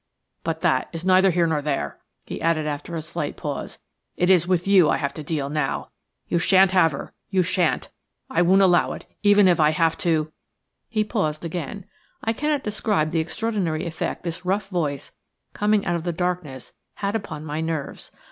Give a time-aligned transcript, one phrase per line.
[0.43, 3.77] But that is neither here nor there," he added after a slight pause.
[4.17, 5.91] "It is with you I have to deal now.
[6.27, 10.31] You shan't have her–you shan't–I won't allow it, even if I have to–"
[10.89, 11.85] He paused again.
[12.23, 15.11] I cannot describe the extraordinary effect this rough voice
[15.53, 18.09] coming out of the darkness had upon my nerves.